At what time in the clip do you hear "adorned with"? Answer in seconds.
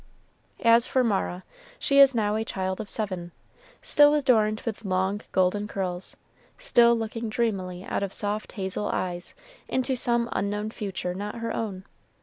4.15-4.83